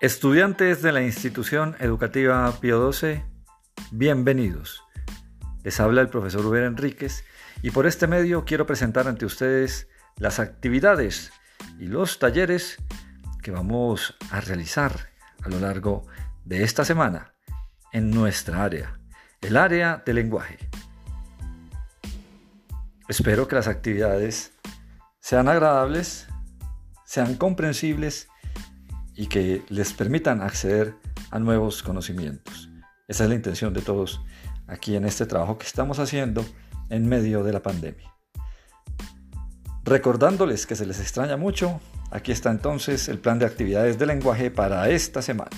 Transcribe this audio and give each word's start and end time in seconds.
Estudiantes 0.00 0.80
de 0.80 0.92
la 0.92 1.02
institución 1.02 1.76
educativa 1.78 2.50
Pío 2.58 2.90
XII, 2.90 3.22
bienvenidos. 3.90 4.82
Les 5.62 5.78
habla 5.78 6.00
el 6.00 6.08
profesor 6.08 6.46
Uber 6.46 6.62
Enríquez 6.62 7.22
y 7.60 7.70
por 7.70 7.86
este 7.86 8.06
medio 8.06 8.46
quiero 8.46 8.64
presentar 8.64 9.08
ante 9.08 9.26
ustedes 9.26 9.88
las 10.16 10.40
actividades 10.40 11.34
y 11.78 11.84
los 11.84 12.18
talleres 12.18 12.78
que 13.42 13.50
vamos 13.50 14.16
a 14.30 14.40
realizar 14.40 15.10
a 15.42 15.50
lo 15.50 15.60
largo 15.60 16.06
de 16.46 16.62
esta 16.64 16.86
semana 16.86 17.34
en 17.92 18.10
nuestra 18.10 18.64
área, 18.64 18.98
el 19.42 19.58
área 19.58 20.02
de 20.06 20.14
lenguaje. 20.14 20.56
Espero 23.06 23.46
que 23.48 23.56
las 23.56 23.68
actividades 23.68 24.54
sean 25.18 25.46
agradables, 25.46 26.26
sean 27.04 27.34
comprensibles 27.34 28.30
y 29.14 29.26
que 29.26 29.62
les 29.68 29.92
permitan 29.92 30.42
acceder 30.42 30.94
a 31.30 31.38
nuevos 31.38 31.82
conocimientos. 31.82 32.70
Esa 33.08 33.24
es 33.24 33.30
la 33.30 33.36
intención 33.36 33.74
de 33.74 33.82
todos 33.82 34.20
aquí 34.66 34.96
en 34.96 35.04
este 35.04 35.26
trabajo 35.26 35.58
que 35.58 35.66
estamos 35.66 35.98
haciendo 35.98 36.44
en 36.88 37.08
medio 37.08 37.42
de 37.42 37.52
la 37.52 37.62
pandemia. 37.62 38.14
Recordándoles 39.84 40.66
que 40.66 40.76
se 40.76 40.86
les 40.86 41.00
extraña 41.00 41.36
mucho, 41.36 41.80
aquí 42.10 42.32
está 42.32 42.50
entonces 42.50 43.08
el 43.08 43.18
plan 43.18 43.38
de 43.38 43.46
actividades 43.46 43.98
de 43.98 44.06
lenguaje 44.06 44.50
para 44.50 44.88
esta 44.90 45.22
semana. 45.22 45.50